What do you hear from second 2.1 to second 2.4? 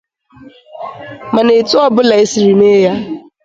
e